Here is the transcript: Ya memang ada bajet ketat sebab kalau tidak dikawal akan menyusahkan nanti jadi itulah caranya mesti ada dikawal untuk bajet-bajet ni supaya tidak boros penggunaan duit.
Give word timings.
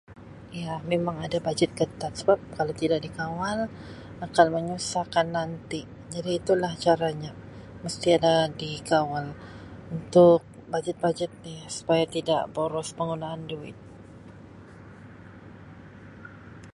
Ya 0.61 0.73
memang 0.91 1.17
ada 1.25 1.37
bajet 1.45 1.71
ketat 1.79 2.11
sebab 2.19 2.39
kalau 2.57 2.73
tidak 2.81 2.99
dikawal 3.05 3.59
akan 4.25 4.47
menyusahkan 4.55 5.27
nanti 5.37 5.79
jadi 6.13 6.31
itulah 6.41 6.73
caranya 6.83 7.29
mesti 7.85 8.07
ada 8.17 8.35
dikawal 8.61 9.25
untuk 9.95 10.39
bajet-bajet 10.73 11.29
ni 11.45 11.55
supaya 11.77 12.03
tidak 12.15 12.43
boros 12.55 12.89
penggunaan 12.97 13.41
duit. 13.51 13.77